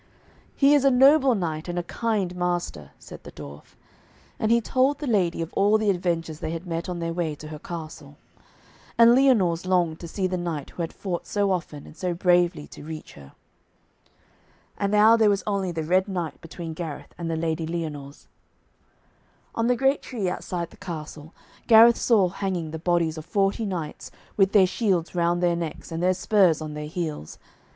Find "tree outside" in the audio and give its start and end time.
20.01-20.71